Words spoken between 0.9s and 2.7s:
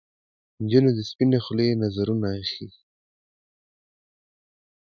د سپنې خولې نذرونه ایښي